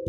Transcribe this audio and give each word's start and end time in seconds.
আজ 0.00 0.06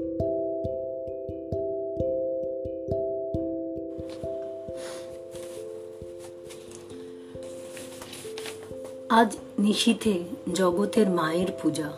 নিশীথে 9.59 10.19
জগতের 10.53 11.09
মায়ের 11.09 11.47
পূজা। 11.61 11.91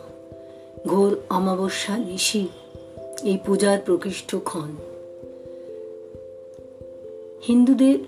ঘোর 0.86 1.16
অমাবস্যা 1.30 1.98
নিশি, 1.98 2.48
এই 3.24 3.38
পূজার 3.46 3.78
প্রকৃষ্ট 3.80 4.36
ক্ষণ। 4.44 4.76
হিন্দুদের 7.46 7.98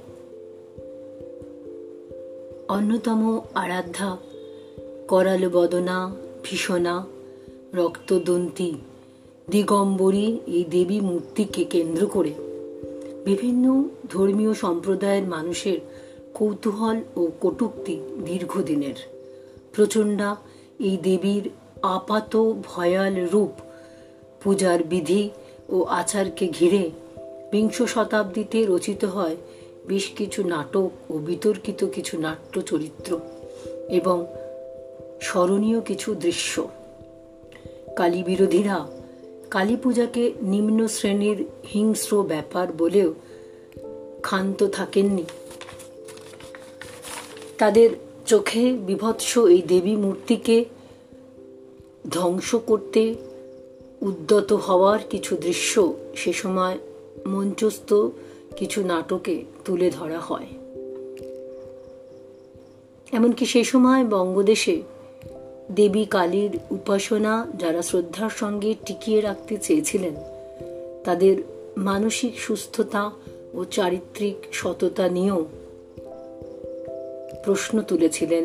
অন্যতম 2.68 3.40
আরাধ্যা, 3.54 4.16
করাল 5.08 5.48
বদনা, 5.48 6.16
ভীষণা, 6.42 7.06
রক্তদন্তী। 7.74 8.74
দিগম্বরী 9.50 10.38
এই 10.46 10.64
দেবী 10.64 11.00
মূর্তিকে 11.00 11.64
কেন্দ্র 11.64 12.06
করে 12.06 12.32
বিভিন্ন 13.24 13.88
ধর্মীয় 14.10 14.54
সম্প্রদায়ের 14.54 15.22
মানুষের 15.22 15.78
কৌতূহল 16.34 17.00
ও 17.16 17.28
কটুক্তি 17.40 18.00
দীর্ঘদিনের। 18.24 18.94
প্রচণ্ডা 19.72 20.36
এই 20.80 20.96
দেবীর 20.96 21.50
আপাত 21.82 22.52
ভয়াল 22.64 23.28
রূপ, 23.32 23.50
পূজার 24.42 24.84
বিধি 24.84 25.30
ও 25.68 25.82
আচারকে 25.82 26.48
ঘিরে 26.48 26.90
বিংশ 27.52 27.82
শতাব্দীতে 27.82 28.66
রচিত 28.68 29.04
হয় 29.04 29.36
বেশ 29.86 30.10
কিছু 30.16 30.48
নাটক 30.48 30.90
ও 31.10 31.18
বিতর্কিত 31.18 31.84
কিছু 31.84 32.20
নাট্য 32.20 32.60
চরিত্র 32.60 33.20
এবং 33.88 34.26
স্মরণীয় 35.20 35.80
কিছু 35.80 36.14
দৃশ্য। 36.14 36.68
কালী 37.96 38.22
বিরোধীরা 38.22 38.95
কালী 39.50 39.76
পূজাকে 39.76 40.32
নিম্ন 40.42 40.88
শ্রেণির 40.88 41.44
হিংস্র 41.74 42.22
ব্যাপার 42.22 42.72
বলেও 42.72 43.14
ক্ষান্ত 44.20 44.66
থাকেননি। 44.66 45.24
তাদের 47.58 47.90
চোখে 48.26 48.72
বিভৎস 48.72 49.38
এই 49.38 49.62
দেবী 49.62 49.96
মূর্তিকে 49.96 50.64
ধ্বংস 52.10 52.54
করতে 52.54 53.14
উদ্যত 54.02 54.52
হওয়ার 54.52 54.98
কিছু 55.10 55.36
দৃশ্য 55.36 55.94
সে 56.16 56.32
সময় 56.32 56.78
মঞ্চস্থ 57.26 57.94
কিছু 58.56 58.82
নাটকে 58.82 59.44
তুলে 59.64 59.90
ধরা 59.90 60.18
হয়। 60.18 60.46
এমনকি 63.12 63.46
সে 63.46 63.64
সময় 63.64 64.04
বঙ্গদেশে 64.04 64.82
দেবী 65.76 66.04
কালীর 66.04 66.52
উপাসনা 66.70 67.34
যারা 67.58 67.82
শ্রদ্ধার 67.82 68.30
সঙ্গে 68.30 68.70
টিকিয়ে 68.86 69.20
রাখতে 69.20 69.54
চেয়েছিলেন, 69.56 70.14
তাদের 71.04 71.36
মানসিক 71.76 72.32
সুস্থতা 72.40 73.02
ও 73.54 73.58
চারিত্রিক 73.70 74.36
সততা 74.52 75.06
নিয়েও 75.08 75.40
প্রশ্ন 77.44 77.74
তুলেছিলেন 77.80 78.44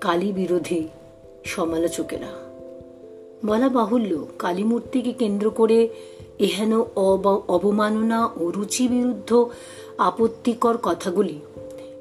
কালী 0.00 0.28
বিরোধী 0.32 0.80
সমালোচকেরা। 1.44 2.32
বলা 3.46 3.68
বাহুল্য, 3.68 4.12
কালীমূর্তিকে 4.38 5.12
কেন্দ্র 5.12 5.46
করে 5.50 5.78
এহেন 6.38 6.72
অবমাননা 7.48 8.20
ও 8.36 8.42
রুচি 8.50 8.84
বিরুদ্ধ 8.88 9.30
আপত্তিকর 9.98 10.76
কথাগুলি 10.82 11.36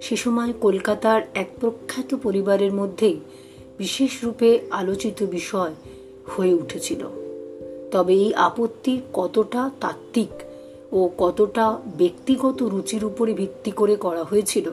সে 0.01 0.15
সময় 0.15 0.51
কলকাতার 0.61 1.21
এক 1.35 1.49
প্রখ্যাত 1.59 2.09
পরিবারের 2.23 2.73
মধ্যেই 2.73 3.17
বিশেষ 3.77 4.23
রূপে 4.23 4.59
আলোচিত 4.71 5.23
বিষয় 5.23 5.73
হয়ে 6.35 6.53
উঠেছিল। 6.53 7.07
তবে 7.91 8.13
এই 8.13 8.33
আপত্তি 8.33 9.01
কতটা 9.13 9.69
তাত্ত্বিক 9.81 10.33
ও 10.93 11.09
কতটা 11.17 11.77
ব্যক্তিগত 11.97 12.63
রুচির 12.63 13.05
উপরে 13.05 13.33
ভিত্তি 13.33 13.71
করে 13.71 13.95
করা 13.95 14.23
হয়েছিল, 14.23 14.71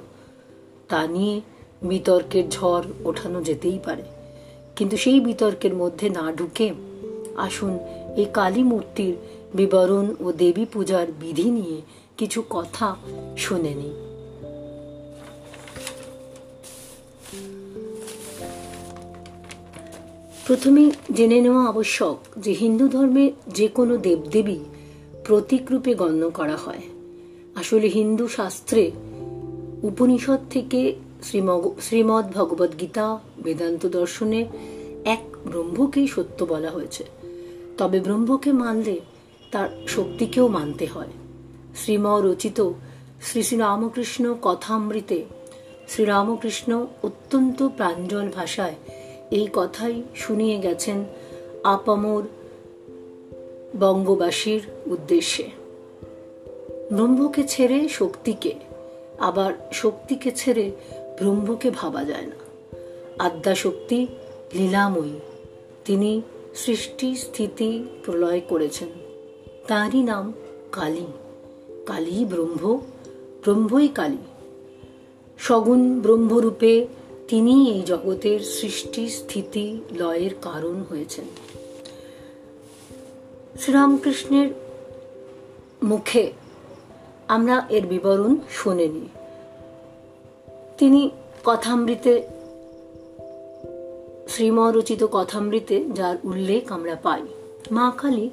তা 0.88 1.06
নিয়ে 1.06 1.40
বিতর্কের 1.82 2.48
ঝড় 2.50 2.84
ওঠানো 3.04 3.42
যেতেই 3.42 3.78
পারে। 3.84 4.02
কিন্তু 4.76 4.96
সেই 4.96 5.20
বিতর্কের 5.20 5.74
মধ্যে 5.74 6.08
না 6.08 6.32
ঢুকে 6.32 6.72
আসুন 7.36 7.78
এই 8.16 8.26
কালী 8.32 8.62
মূর্তির 8.62 9.14
বিবরণ 9.54 10.14
ও 10.20 10.32
দেবী 10.32 10.64
পূজার 10.72 11.06
বিধি 11.20 11.50
নিয়ে 11.50 11.80
কিছু 12.16 12.42
কথা 12.50 12.96
শুনে 13.36 13.74
নিই। 13.74 13.94
প্রথমে 20.46 20.90
জেনে 21.12 21.40
নেওয়া 21.40 21.64
আবশ্যক 21.64 22.16
যে 22.38 22.52
হিন্দু 22.52 22.88
ধর্মে 22.88 23.32
যে 23.48 23.68
কোনো 23.68 23.96
দেবদেবী 23.96 24.56
প্রতীকরূপে 25.24 25.94
গণ্য 25.94 26.30
করা 26.30 26.56
হয়। 26.56 26.82
আসলে 27.54 27.86
হিন্দু 27.88 28.28
শাস্ত্রে 28.28 28.90
উপনিষদ 29.82 30.38
থেকে 30.50 30.94
শ্রীমদ 31.80 32.24
ভগবদ 32.32 32.72
গীতা 32.80 33.18
বেদান্ত 33.44 33.86
দর্শনে 33.86 34.46
এক 35.04 35.36
ব্রহ্মকেই 35.46 36.06
সত্য 36.06 36.44
বলা 36.44 36.70
হয়েছে। 36.70 37.04
তবে 37.78 38.00
ব্রহ্মকে 38.00 38.52
মানলে 38.52 39.00
তার 39.50 39.68
শক্তিকেও 39.88 40.48
মানতে 40.48 40.86
হয়। 40.86 41.12
শ্রীম 41.76 42.06
রচিত 42.06 42.60
শ্রী 43.22 43.42
শ্রীরামকৃষ্ণ 43.42 44.34
কথামৃতে 44.42 45.24
শ্রীরামকৃষ্ণ 45.88 46.86
অত্যন্ত 47.02 47.68
প্রাঞ্জল 47.68 48.28
ভাষায় 48.34 48.74
এই 49.30 49.48
কথাই 49.52 50.02
শুনিয়ে 50.14 50.58
গেছেন 50.58 51.04
আপামর 51.64 52.22
বঙ্গবাসীর 53.80 54.62
উদ্দেশ্যে। 54.86 55.44
ব্রহ্মকে 56.92 57.44
ছেড়ে 57.48 57.88
শক্তিকে, 57.88 58.52
আবার 59.18 59.52
শক্তিকে 59.72 60.30
ছেড়ে 60.30 60.70
ব্রহ্মকে 61.20 61.70
ভাবা 61.70 62.04
যায় 62.04 62.26
না। 62.26 62.36
আদ্যা 63.18 63.54
শক্তি 63.54 64.06
লীলাময়ী, 64.54 65.20
তিনি 65.84 66.22
সৃষ্টি 66.54 67.16
স্থিতি 67.16 67.84
প্রলয় 68.04 68.40
করেছেন। 68.48 68.88
তাঁরই 69.68 70.02
নাম 70.02 70.32
কালী। 70.72 71.06
কালী 71.86 72.24
ব্রহ্ম, 72.24 72.80
ব্রহ্মই 73.44 73.88
কালী। 73.88 74.16
সগুণ 75.38 76.00
ব্রহ্মরূপে 76.00 76.86
তিনি 77.28 77.70
এই 77.70 77.82
জগতের 77.82 78.40
সৃষ্টি, 78.40 79.08
স্থিতি, 79.08 79.80
লয়ের 79.92 80.30
কারণ 80.42 80.84
হয়েছেন। 80.88 81.24
শ্রীরামকৃষ্ণের 83.60 84.48
মুখে 85.82 86.32
আমরা 87.28 87.66
এর 87.70 87.86
বিবরণ 87.86 88.36
শুনেনি 88.50 89.08
তিনি 90.78 91.10
কথামৃতে, 91.44 92.28
শ্রীমরচিত 94.28 95.06
কথামৃতে 95.12 95.84
যার 95.92 96.16
উল্লেখ 96.24 96.72
আমরা 96.72 96.96
পাই, 97.02 97.22
মা 97.72 97.92
কালী 97.96 98.30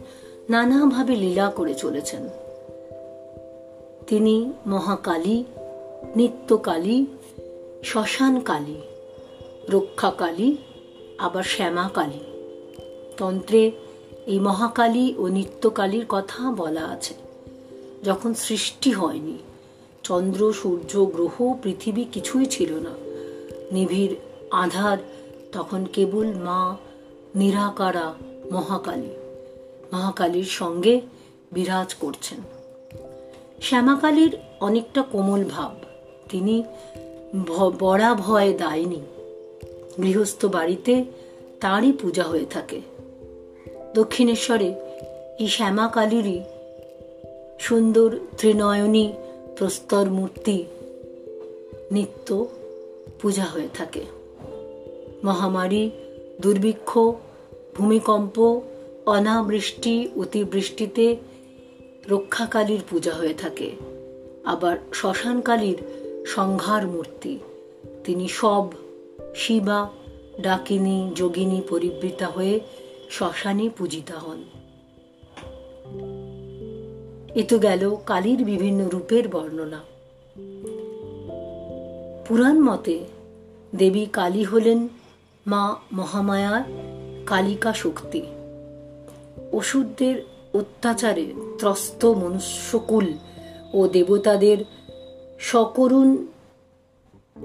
নানাভাবে 0.49 1.15
লীলা 1.15 1.49
করে 1.55 1.73
চলেছেন। 1.73 2.29
তিনি 4.07 4.53
মহাকালী, 4.67 5.43
নিত্যকালী 6.15 7.05
শ্মশান 7.83 8.39
কালী 8.39 8.77
রক্ষাকালী, 9.69 10.57
আবার 11.17 11.43
শ্যামা 11.43 11.89
কালী 11.93 12.21
তন্ত্রে 13.17 13.71
এই 14.27 14.39
মহাকালী 14.39 15.15
ও 15.17 15.27
নিত্যকালীর 15.27 16.05
কথা 16.09 16.51
বলা 16.51 16.83
আছে। 16.85 17.13
যখন 18.03 18.33
সৃষ্টি 18.33 18.91
হয়নি, 18.91 19.37
চন্দ্র, 20.03 20.53
সূর্য, 20.53 21.05
গ্রহ, 21.05 21.35
পৃথিবী 21.63 22.03
কিছুই 22.03 22.45
ছিল 22.45 22.71
না। 22.75 22.93
নিবিড় 23.71 24.13
আধার 24.51 24.97
তখন 25.51 25.85
কেবল 25.85 26.27
মা 26.33 26.77
নিরাকারা 27.35 28.13
মহাকালী, 28.51 29.11
মহাকালীর 29.93 30.49
সঙ্গে 30.59 31.01
বিরাজ 31.51 31.93
করছেন। 31.93 32.39
শ্যামাকালীর 33.61 34.37
অনেকটা 34.59 35.01
কোমল 35.01 35.43
ভাব, 35.45 35.71
তিনি 36.29 36.63
বড়া 37.79 38.13
ভয় 38.13 38.53
দায়নি। 38.57 39.01
গৃহস্থ 40.01 40.45
বাড়িতে 40.45 41.03
তাঁরই 41.59 41.91
পূজা 41.91 42.23
হয়ে 42.23 42.45
থাকে। 42.45 42.81
দক্ষিণেশ্বরে 43.93 44.73
এই 45.39 45.47
শ্যামাকালীরই 45.47 46.43
সুন্দর 47.59 48.19
ত্রিনয়নী 48.37 49.13
প্রস্তর 49.57 50.09
মূর্তি 50.09 50.65
নিত্য 51.91 52.47
পূজা 53.21 53.43
হয়ে 53.43 53.67
থাকে। 53.73 54.01
মহামারী, 55.23 55.91
দুর্ভিক্ষ, 56.41 56.99
ভূমিকম্প, 57.77 58.61
অনাবৃষ্টি, 59.05 60.09
অতিবৃষ্টিতে 60.19 61.15
রক্ষাকালীর 62.09 62.81
পূজা 62.89 63.13
হয়ে 63.13 63.33
থাকে। 63.33 63.71
আবার 64.45 64.77
শ্মশানকালীর 64.93 65.77
সংহার 66.25 66.87
মূর্তি। 66.87 67.39
তিনি 68.03 68.27
সব 68.27 68.67
শিবা, 69.35 69.89
ডাকিনী, 70.41 71.11
যোগিনী 71.15 71.61
পরিবৃতা 71.69 72.27
হয়ে 72.27 72.59
শ্মশানে 73.11 73.69
পূজিতা 73.77 74.19
হন। 74.19 74.43
এ 77.35 77.43
তো 77.43 77.59
গেল 77.59 77.95
কালীর 78.05 78.45
বিভিন্ন 78.45 78.87
রূপের 78.87 79.27
বর্ণনা। 79.27 79.81
পুরাণ 82.27 82.59
মতে 82.59 83.05
দেবী 83.75 84.05
কালী 84.05 84.43
হলেন 84.43 84.87
মা 85.47 85.75
মহামায়ার 85.93 86.63
কালিকা 87.25 87.73
শক্তি। 87.73 88.21
অসুরদের 89.53 90.21
অত্যাচারে 90.53 91.33
ত্রস্ত 91.57 92.05
মনুষ্যকুল 92.05 93.13
ও 93.73 93.87
দেবতাদের 93.87 94.57
সকরুণ 95.41 96.09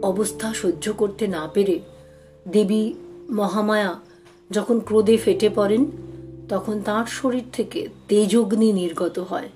অবস্থা 0.02 0.54
সহ্য 0.54 0.93
করতে 0.93 1.26
না 1.26 1.50
পেরে 1.54 1.81
দেবী 2.48 2.94
মহামায়া 3.31 4.00
যখন 4.50 4.81
ক্রোধে 4.81 5.16
ফেটে 5.16 5.48
পড়েন, 5.54 5.87
তখন 6.48 6.81
তার 6.81 7.06
শরীর 7.06 7.44
থেকে 7.52 7.88
তেজগ্নি 8.08 8.72
নির্গত 8.72 9.19
হয় 9.19 9.48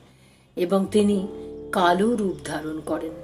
এবং 0.56 0.86
তিনি 0.90 1.26
কালো 1.72 2.16
রূপ 2.16 2.36
ধারণ 2.44 2.80
করেন। 2.86 3.14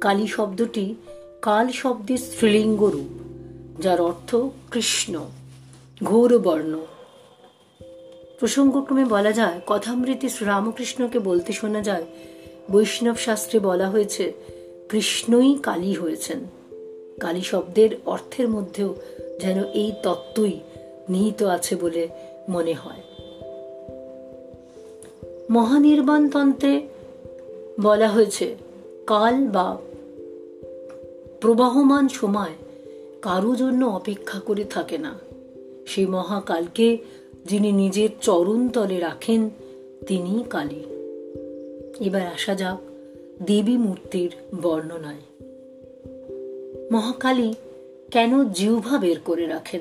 কালী 0.00 0.26
শব্দটি 0.26 0.94
কাল 1.42 1.68
শব্দের 1.72 2.18
স্ত্রীলিঙ্গ 2.18 2.82
রূপ, 2.84 3.10
যার 3.82 4.00
অর্থ 4.00 4.36
কৃষ্ণ 4.70 5.24
ঘোর 6.04 6.38
বর্ণ 6.38 6.80
প্রসঙ্গক্রমে 8.40 9.04
বলা 9.04 9.32
যায়, 9.32 9.60
কথামৃতি 9.66 10.28
শ্রীরামকৃষ্ণকে 10.28 11.18
বলতে 11.18 11.52
শোনা 11.52 11.80
যায় 11.80 12.06
বৈষ্ণব 12.70 13.16
শাস্ত্রে 13.16 13.58
বলা 13.58 13.90
হয়েছে, 13.90 14.32
কৃষ্ণই 14.88 15.58
কালী 15.62 15.94
হয়েছেন। 15.94 16.38
কালী 17.20 17.40
শব্দের 17.40 17.90
অর্থের 18.06 18.48
মধ্যেও 18.48 18.94
যেন 19.40 19.64
এই 19.64 19.92
তত্ত্বই 20.02 20.60
নিহিত 21.08 21.42
আছে 21.42 21.76
বলে 21.76 22.08
মনে 22.48 22.72
হয়। 22.72 23.02
মহানির্বাণ 25.50 26.28
তন্ত্রে 26.28 26.86
বলা 27.80 28.08
হয়েছে, 28.08 28.56
কাল 29.06 29.46
বা 29.46 29.76
প্রবাহমান 31.40 32.08
সময় 32.08 32.54
কারও 33.22 33.56
জন্য 33.56 33.86
অপেক্ষা 33.86 34.40
করে 34.40 34.64
থাকে 34.64 34.98
না। 34.98 35.18
সেই 35.86 36.06
মহাকালকে 36.06 36.98
যিনি 37.46 37.72
নিজের 37.72 38.08
চরণ 38.20 38.68
তলে 38.68 39.00
রাখেন 39.00 39.50
তিনি 40.06 40.44
কালী। 40.50 40.99
এবার 42.00 42.24
আসা 42.34 42.54
যাক 42.54 42.78
দেবী 43.42 43.76
মূর্তির 43.76 44.30
বর্ণনায়। 44.62 45.24
মহাকালী 46.92 47.54
কেন 48.10 48.32
জিহ্বা 48.48 48.98
বের 48.98 49.18
করে 49.24 49.46
রাখেন? 49.46 49.80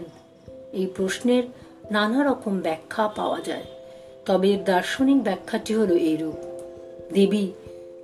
এই 0.73 0.87
প্রশ্নের 0.95 1.43
নানা 1.91 2.19
রকম 2.23 2.59
ব্যাখ্যা 2.59 3.07
পাওয়া 3.07 3.41
যায়, 3.41 3.63
তবে 4.25 4.47
এর 4.51 4.63
দার্শনিক 4.63 5.23
ব্যাখ্যাটি 5.23 5.73
হলো 5.73 5.95
এইরূপ। 5.95 6.37
দেবী 7.13 7.45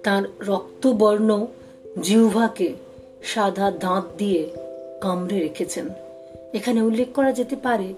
তার 0.03 0.23
রক্তবর্ণ 0.47 1.29
জিহ্বাকে 2.01 2.73
সাদা 3.23 3.71
দাঁত 3.71 4.05
দিয়ে 4.17 4.41
কামড়ে 5.01 5.39
রেখেছেন। 5.39 5.89
এখানে 6.53 6.79
উল্লেখ 6.81 7.07
করা 7.13 7.31
যেতে 7.31 7.55
পারে 7.55 7.93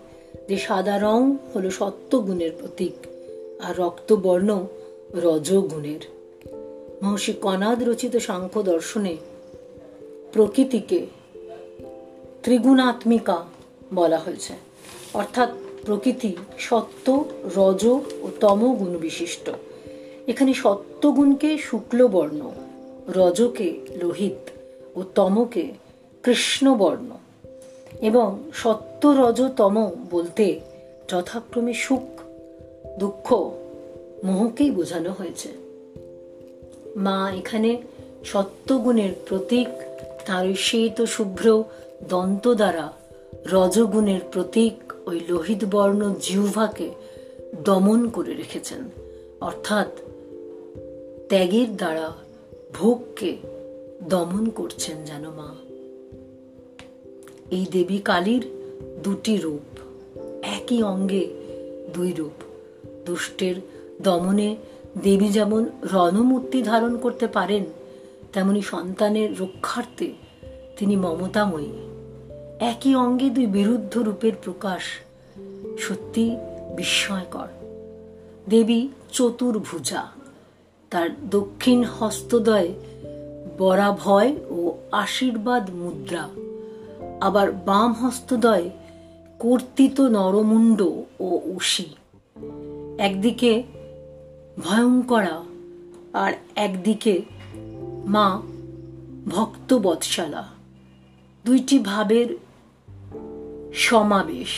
যে 0.50 0.58
সাদা 0.58 0.96
রং 0.98 1.22
হলো 1.56 1.70
সত্য 1.70 2.12
গুণের 2.20 2.52
প্রতীক, 2.60 2.96
আর 3.62 3.74
রক্তবর্ণ 3.78 4.50
রজগুণের। 5.14 6.00
মহর্ষি 7.04 7.34
কনাদ 7.34 7.84
রচিত 7.84 8.16
সাংখ্য 8.16 8.64
দর্শনে 8.64 9.18
প্রকৃতিকে 10.34 11.06
ত্রিগুণাত্মিকা 12.44 13.46
বলা 13.94 14.18
হয়েছে। 14.18 14.54
অর্থাৎ 15.14 15.50
প্রকৃতি 15.86 16.36
সত্য, 16.60 17.26
রজ 17.56 17.86
ও 18.22 18.30
তম 18.40 18.76
গুণ 18.76 18.98
বিশিষ্ট। 18.98 19.50
এখানে 20.28 20.54
সত্যগুণকে 20.54 21.58
শুক্লবর্ণ, 21.58 22.52
রজকে 23.08 23.80
লোহিত 24.04 24.50
ও 24.98 25.04
তমকে 25.16 25.72
কৃষ্ণবর্ণ 26.24 27.10
এবং 28.02 28.44
সত্য, 28.54 29.08
রজ, 29.08 29.42
তম 29.58 29.92
বলতে 30.12 30.60
যথাক্রমে 31.10 31.74
সুখ, 31.74 32.22
দুঃখ 33.00 33.52
মোহকেই 34.24 34.72
বোঝানো 34.72 35.12
হয়েছে। 35.12 35.50
মা 36.96 37.32
এখানে 37.38 37.82
সত্যগুণের 38.24 39.12
প্রতীক 39.26 39.68
তার 40.26 40.56
শ্বেত 40.56 41.02
শুভ্র 41.02 41.64
দন্ত 42.10 42.54
দ্বারা 42.54 42.94
রজগুণের 43.52 44.20
প্রতীক 44.32 44.94
ওই 45.08 45.20
লোহিত 45.30 45.66
বর্ণ 45.72 46.14
জিহ্বাকে 46.22 46.92
দমন 47.64 48.10
করে 48.10 48.34
রেখেছেন। 48.34 48.80
অর্থাৎ 49.42 49.88
ত্যাগের 51.30 51.76
দ্বারা 51.76 52.14
ভোগকে 52.74 53.38
দমন 54.10 54.50
করছেন 54.50 55.04
যেন 55.06 55.30
মা। 55.30 55.56
এই 57.52 57.66
দেবী 57.72 57.98
কালীর 57.98 58.48
দুটি 59.04 59.38
রূপ, 59.38 59.80
একই 60.42 60.84
অঙ্গে 60.84 61.28
দুই 61.94 62.12
রূপ, 62.12 62.44
দুষ্টের 63.06 63.56
দমনে 64.02 64.56
দেবী 65.04 65.28
যেমন 65.28 65.66
রণমূর্তি 65.94 66.62
ধারণ 66.62 66.98
করতে 66.98 67.28
পারেন, 67.28 67.64
তেমনি 68.34 68.62
সন্তানের 68.62 69.40
রক্ষার্থে 69.40 70.14
তিনি 70.78 70.96
মমতাময়ী। 70.96 71.72
একই 72.60 72.96
অঙ্গে 72.96 73.30
দুই 73.30 73.46
বিরুদ্ধ 73.46 73.98
রূপের 73.98 74.32
প্রকাশ 74.44 74.82
সত্যি 75.80 76.38
বিস্ময়কর। 76.76 77.48
দেবী 78.50 78.88
চতুর্ভুজা, 79.12 80.08
তার 80.90 81.30
দক্ষিণ 81.30 81.84
হস্তদয় 81.84 82.74
বরাভয় 83.58 84.36
ও 84.50 84.74
আশীর্বাদ 84.92 85.70
মুদ্রা। 85.70 86.30
আবার 87.22 87.52
বাম 87.52 87.94
হস্তদয় 87.94 88.70
কর্তিত 89.40 90.02
নরমুণ্ড 90.02 90.82
ও 91.20 91.42
উষি 91.46 91.86
একদিকে 92.98 93.64
ভয়ঙ্করা। 94.60 95.44
আর 96.14 96.34
একদিকে 96.56 97.22
মা 98.06 98.42
ভক্ত 99.28 99.74
বৎসালা 99.74 100.48
দুইটি 101.46 101.80
ভাবের 101.80 102.38
সমাবেশ। 103.74 104.50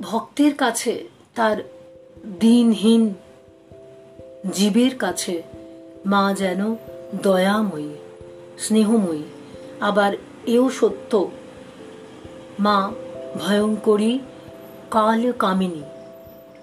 ভক্তের 0.00 0.54
কাছে, 0.54 1.08
তার 1.34 1.56
দিনহীন 2.40 3.14
জীবের 4.52 4.96
কাছে 4.96 5.42
মা 6.06 6.34
যেন 6.38 6.76
দয়াময়ী, 7.22 7.94
স্নেহময়ী। 8.58 9.22
আবার 9.80 10.12
এও 10.46 10.70
সত্য 10.70 11.30
মা 12.60 12.92
ভয়ঙ্করী 13.34 14.18
কাল 14.90 15.32
কামিনী। 15.32 15.82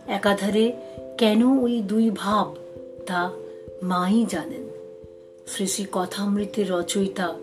একাধারে 0.08 0.74
কেন 1.18 1.64
ওই 1.64 1.82
দুই 1.82 2.10
ভাব 2.16 2.56
তা 3.06 3.32
মাই 3.84 4.26
জানেন। 4.30 4.66
শ্রী 5.48 5.68
শ্রী 5.68 5.86
কথামৃতের 5.92 6.70
রচয়িতা 6.70 7.34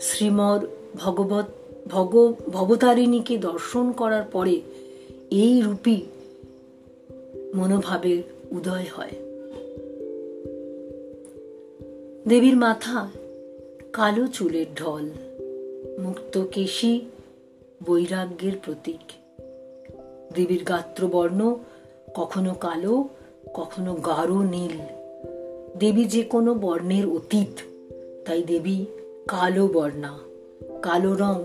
শ্রীমর 0.00 0.66
ভগবত 0.94 1.44
ভগ 1.88 2.32
ভবতারিণীকে 2.52 3.38
দর্শন 3.38 3.92
করার 3.92 4.22
পরে 4.22 4.60
এই 5.30 5.60
রূপী 5.60 6.02
মনোভাবের 7.54 8.22
উদয় 8.50 8.86
হয়। 8.96 9.14
দেবীর 12.28 12.56
মাথা 12.56 13.08
কালো 13.92 14.26
চুলের 14.26 14.66
ঢল, 14.76 15.10
মুক্ত 16.02 16.44
কেশি 16.52 17.00
বৈরাগ্যের 17.84 18.52
প্রতীক। 18.62 19.12
দেবীর 20.34 20.64
গাত্রবর্ণ 20.64 21.58
কখনো 22.14 22.54
কালো, 22.54 23.08
কখনো 23.54 23.94
গাঢ় 23.94 24.44
নীল। 24.50 24.78
দেবী 25.78 26.04
যে 26.04 26.22
কোনো 26.22 26.54
বর্ণের 26.54 27.06
অতীত, 27.06 27.60
তাই 28.26 28.42
দেবী 28.42 28.84
কালো 29.28 29.68
বর্ণা। 29.68 30.18
কালো 30.82 31.14
রং 31.14 31.42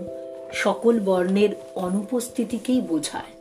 সকল 0.52 1.00
বর্ণের 1.00 1.48
অনুপস্থিতিকেই 1.74 2.80
বোঝায়। 2.80 3.32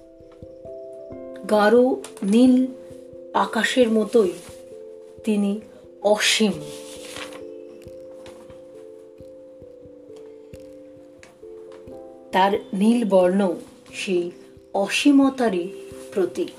গাঢ়, 1.50 1.78
নীল 2.24 2.68
আকাশের 3.34 3.92
মতোই 3.92 4.32
তিনি 5.24 5.62
অসীম। 6.02 6.52
তার 12.32 12.52
নীল 12.74 13.06
বর্ণ 13.10 13.56
সেই 13.94 14.32
অসীমতারই 14.74 15.68
প্রতীক। 16.14 16.52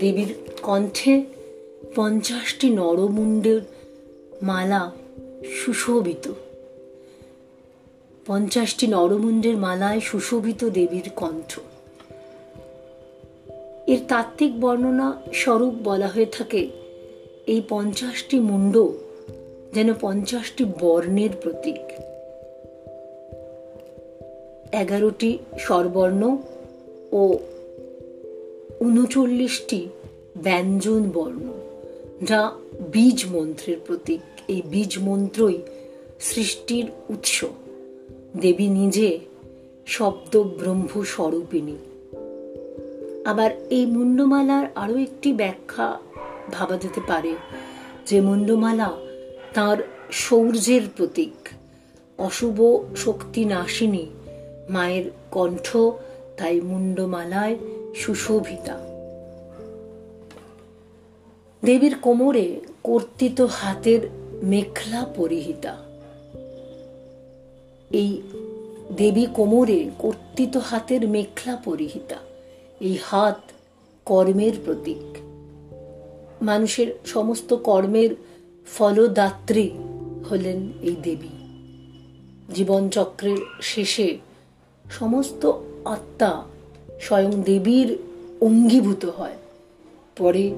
দেবীর 0.00 0.34
কণ্ঠে 0.62 1.24
পঞ্চাশটি 1.94 2.70
নরমুণ্ডের 2.70 3.60
মালা 4.42 4.90
সুশোভিত। 5.52 6.32
পঞ্চাশটি 8.26 8.86
নরমুণ্ডের 8.86 9.56
মালায় 9.56 10.00
সুশোভিত 10.00 10.64
দেবীর 10.64 11.10
কণ্ঠ। 11.16 11.58
এর 13.86 13.98
তাত্ত্বিক 14.08 14.60
বর্ণনা 14.60 15.22
স্বরূপ 15.32 15.74
বলা 15.84 16.08
হয়ে 16.08 16.26
থাকে, 16.26 16.68
এই 17.46 17.62
পঞ্চাশটি 17.68 18.40
মুন্ড 18.40 18.86
যেন 19.74 19.94
পঞ্চাশটি 20.00 20.64
বর্ণের 20.64 21.30
প্রতীক। 21.42 22.09
এগারোটি 24.72 25.38
স্বরবর্ণ 25.58 26.36
ও 27.12 27.38
উনচল্লিশটি 28.80 29.88
ব্যঞ্জন 30.42 31.10
বর্ণ, 31.10 31.52
যা 32.22 32.50
বীজ 32.92 33.24
মন্ত্রের 33.32 33.76
প্রতীক। 33.86 34.20
এই 34.48 34.62
বীজ 34.70 34.98
মন্ত্রই 35.00 35.58
সৃষ্টির 36.20 36.86
উৎস। 37.08 37.44
দেবী 38.36 38.68
নিজে 38.68 39.18
শব্দ 39.86 40.42
ব্রহ্ম 40.42 41.02
স্বরূপিণী। 41.02 41.76
আবার 43.24 43.50
এই 43.70 43.86
মুন্ডমালার 43.86 44.66
আরও 44.74 44.96
একটি 44.96 45.32
ব্যাখ্যা 45.32 45.98
ভাবা 46.52 46.76
যেতে 46.76 47.00
পারে, 47.06 47.34
যে 48.06 48.20
মুন্ডমালা 48.20 48.96
তার 49.54 49.76
শৌর্যের 50.12 50.80
প্রতীক, 50.96 51.48
অশুভ 52.18 52.84
শক্তি 52.96 53.44
নাশিনী 53.44 54.06
মায়ের 54.70 55.10
কণ্ঠ, 55.30 55.76
তাই 56.36 56.60
মুন্ডমালায় 56.60 57.56
সুশোভিতা। 57.94 58.78
দেবীর 61.64 61.94
কোমরে 62.02 62.60
কর্তিত 62.82 63.40
হাতের 63.40 64.10
মেখলা 64.42 65.04
পরিহিতা। 65.16 65.76
এই 67.90 68.22
দেবী 68.96 69.26
কোমরে 69.34 69.90
কর্তিত 69.98 70.56
হাতের 70.56 71.08
মেখলা 71.08 71.56
পরিহিতা। 71.56 72.16
এই 72.80 72.98
হাত 73.02 73.40
কর্মের 74.04 74.52
প্রতীক। 74.64 75.16
মানুষের 76.42 76.98
সমস্ত 77.06 77.54
কর্মের 77.54 78.10
ফলদাত্রী 78.66 79.70
হলেন 80.30 80.72
এই 80.82 80.96
দেবী। 81.02 81.28
জীবনচক্রের 82.54 83.36
শেষে 83.62 84.18
সমস্ত 84.90 85.52
আত্মা 85.84 86.44
স্বয়ং 87.00 87.42
দেবীর 87.42 87.98
অঙ্গীভূত 88.40 89.04
হয়। 89.04 89.36
পরে 90.16 90.50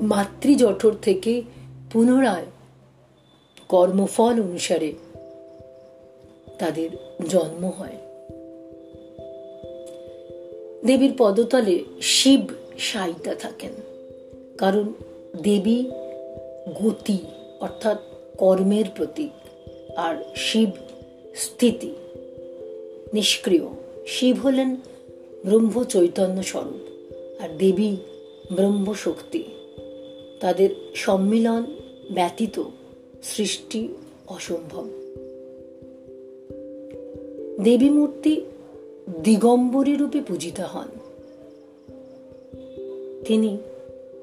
মাতৃজঠর 0.00 0.92
থেকে 1.02 1.42
পুনরায় 1.92 2.46
কর্মফল 3.68 4.42
অনুসারে 4.42 4.92
তাদের 6.58 6.90
জন্ম 7.28 7.72
হয়। 7.78 7.96
দেবীর 10.84 11.12
পদতলে 11.18 11.84
শিব 12.02 12.46
সাইতা 12.78 13.34
থাকেন। 13.34 13.72
কারণ 14.58 14.92
দেবী 15.42 15.84
গতি 16.82 17.18
অর্থাৎ 17.60 17.98
কর্মের 18.38 18.84
প্রতীক, 18.94 19.30
আর 19.96 20.24
শিব 20.36 20.70
স্থিতি। 21.34 21.94
নিষ্ক্রিয়। 23.14 23.66
শিব 24.06 24.38
হলেন 24.38 24.76
ব্রহ্ম 25.44 25.84
চৈতন্য 25.84 26.42
স্বরূপ 26.42 26.80
আর 27.42 27.48
দেবী 27.48 27.96
ব্রহ্ম 28.52 28.94
শক্তি। 28.94 29.44
তাদের 30.40 30.70
সম্মিলন 30.94 31.64
ব্যতীত 32.10 32.62
সৃষ্টি 33.22 33.88
অসম্ভব। 34.28 34.88
দেবী 37.64 37.90
মূর্তি 37.90 38.40
দিগম্বরী 39.22 39.96
রূপে 39.96 40.20
পূজিত 40.20 40.60
হন। 40.60 40.88
তিনি 43.24 43.58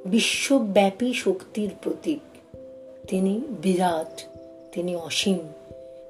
বিশ্বব্যাপী 0.05 1.13
শক্তির 1.13 1.69
প্রতীক। 1.81 2.19
তিনি 3.07 3.41
বিরাট, 3.61 4.21
তিনি 4.71 4.95
অসীম। 4.95 5.37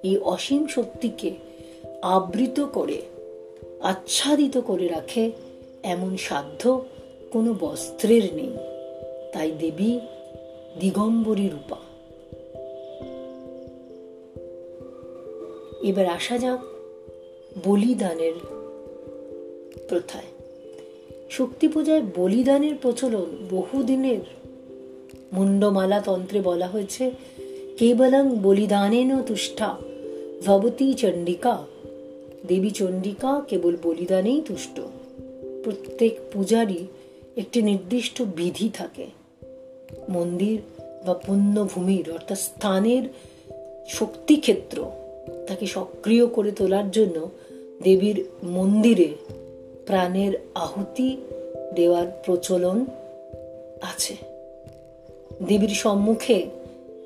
এই 0.04 0.18
অসীম 0.18 0.68
শক্তিকে 0.68 1.47
আবৃত 2.02 2.60
করে, 2.60 3.02
আচ্ছাদিত 3.80 4.58
করে 4.58 4.88
রাখে 4.88 5.32
এমন 5.84 6.18
সাধ্য 6.18 6.86
কোনো 7.32 7.56
বস্ত্রের 7.60 8.36
নেই। 8.36 8.58
তাই 9.34 9.52
দেবী 9.52 10.00
দিগম্বরী 10.80 11.50
রূপা। 11.50 11.76
এবার 15.84 16.06
আসা 16.06 16.38
যাক 16.38 16.60
বলিদানের 17.68 18.34
প্রথায়। 19.90 20.24
শক্তি 21.30 21.68
পূজায় 21.68 22.02
বলিদানের 22.16 22.76
প্রচলন 22.76 23.26
বহুদিনের। 23.52 24.20
মুন্ডমালা 25.34 26.00
তন্ত্রে 26.00 26.42
বলা 26.42 26.68
হয়েছে, 26.68 27.12
কেবলং 27.78 28.36
বলিদানেন 28.36 29.22
তুষ্ঠা, 29.22 29.78
ভবতী 30.46 30.94
চণ্ডিকা। 30.94 31.66
দেবী 32.46 32.70
চণ্ডিকা 32.70 33.42
কেবল 33.48 33.78
বলিদানেই 33.84 34.42
তুষ্ট। 34.46 34.80
প্রত্যেক 35.64 36.18
পূজারই 36.34 36.88
একটি 37.38 37.62
নির্দিষ্ট 37.62 38.22
বিধি 38.22 38.70
থাকে। 38.74 39.06
মন্দির 40.10 40.62
বা 41.08 41.14
পুণ্যভূমির 41.14 42.12
অর্থাৎ 42.12 42.38
স্থানের 42.38 43.04
শক্তিক্ষেত্র 43.88 44.92
তাকে 45.48 45.66
সক্রিয় 45.66 46.28
করে 46.28 46.52
তোলার 46.52 46.92
জন্য 46.92 47.30
দেবীর 47.84 48.26
মন্দিরে 48.44 49.16
প্রাণের 49.86 50.34
আহুতি 50.56 51.18
দেওয়ার 51.76 52.22
প্রচলন 52.26 52.86
আছে। 53.82 54.16
দেবীর 55.48 55.70
সম্মুখে 55.70 56.46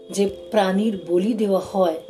যে 0.09 0.29
প্রাণীর 0.51 0.97
বলি 1.07 1.33
দেওয়া 1.33 1.59
হয়, 1.59 2.01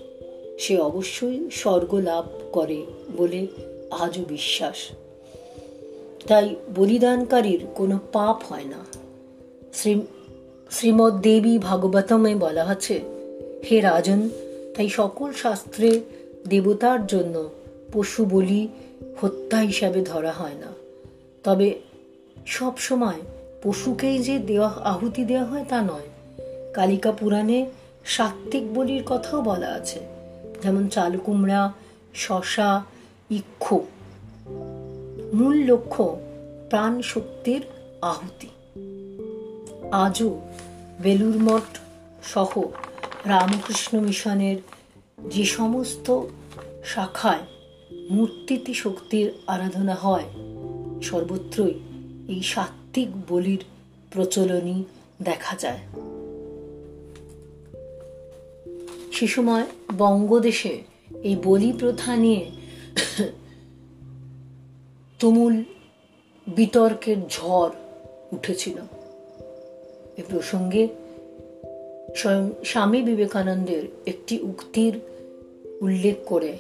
সে 0.60 0.78
অবশ্যই 0.78 1.50
স্বর্গ 1.52 1.96
লাভ 1.96 2.26
করে 2.52 2.86
বলে 3.18 3.48
আজও 3.92 4.24
বিশ্বাস। 4.28 4.78
তাই 6.28 6.56
বলিদানকারীর 6.76 7.66
কোনো 7.76 8.00
পাপ 8.12 8.38
হয় 8.50 8.64
না। 8.64 8.82
শ্রী 9.74 10.92
দেবী 11.22 11.58
ভাগবতমে 11.58 12.36
বলা 12.36 12.64
আছে, 12.64 13.00
হে 13.72 13.82
রাজন, 13.82 14.30
তাই 14.76 14.90
সকল 14.90 15.34
শাস্ত্রে 15.34 15.90
দেবতার 16.48 17.08
জন্য 17.08 17.50
পশু 17.94 18.26
বলি 18.26 18.68
হত্যা 19.22 19.60
হিসাবে 19.60 20.02
ধরা 20.02 20.32
হয় 20.32 20.58
না। 20.60 20.70
তবে 21.44 21.80
সব 22.48 22.78
সময় 22.78 23.20
পশুকেই 23.64 24.18
যে 24.20 24.40
দেওয়া, 24.40 24.70
আহুতি 24.84 25.24
দেওয়া 25.26 25.46
হয় 25.46 25.66
তা 25.70 25.82
নয়। 25.82 26.08
কালিকা 26.74 27.12
পুরাণে 27.12 27.66
সাত্ত্বিক 28.06 28.74
বলির 28.74 29.04
কথাও 29.06 29.42
বলা 29.42 29.68
আছে, 29.68 30.00
যেমন 30.64 30.88
চালকুমড়া 30.88 31.74
শশা 32.16 32.84
ইক্ষু। 33.30 33.86
মূল 35.34 35.64
লক্ষ্য 35.64 36.20
প্রাণ 36.70 37.02
শক্তির 37.02 37.62
আহুতি। 38.02 38.48
আজও 39.92 40.42
বেলুর 41.02 41.38
মঠ 41.40 41.78
সহ 42.24 42.62
রামকৃষ্ণ 43.26 44.00
মিশনের 44.00 44.58
যে 45.30 45.46
সমস্ত 45.46 46.22
শাখায় 46.86 47.40
মূর্তিতে 48.12 48.74
শক্তির 48.74 49.32
আরাধনা 49.48 49.96
হয়, 49.96 50.24
সর্বত্রই 51.02 51.80
এই 52.28 52.42
সাত্ত্বিক 52.44 53.08
বলির 53.30 53.64
প্রচলনই 54.12 54.84
দেখা 55.22 55.56
যায়। 55.56 55.80
সে 59.12 59.28
সময় 59.28 59.66
বঙ্গদেশে 59.98 60.84
এই 61.24 61.36
বলি 61.44 61.74
প্রথা 61.80 62.16
নিয়ে 62.16 62.46
তুমুল 65.20 65.64
বিতর্কের 66.48 67.18
ঝড় 67.30 67.70
উঠেছিল। 68.32 68.74
এ 70.18 70.22
প্রসঙ্গে 70.30 70.88
স্বয়ং 72.16 72.50
স্বামী 72.66 73.02
বিবেকানন্দের 73.02 73.84
একটি 74.08 74.40
উক্তির 74.40 75.00
উল্লেখ 75.82 76.16
করে 76.26 76.58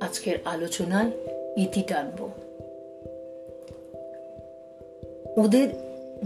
আজকের 0.00 0.38
আলোচনায় 0.44 1.10
ইতি 1.56 1.82
টানব। 1.82 2.30
ওদের 5.36 5.68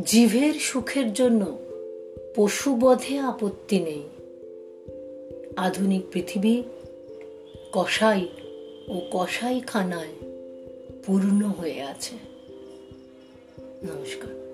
জীবের 0.07 0.55
সুখের 0.55 1.13
জন্য 1.13 1.59
পশুবধে 2.37 3.19
আপত্তি 3.19 3.79
নেই। 3.79 4.03
আধুনিক 5.57 6.03
পৃথিবী 6.13 6.63
কষাই 7.79 8.29
ও 8.89 9.01
কষাই 9.11 9.61
খানায় 9.61 10.15
পূর্ণ 11.07 11.45
হয়ে 11.45 11.83
আছে। 11.83 12.15
নমস্কার। 13.85 14.46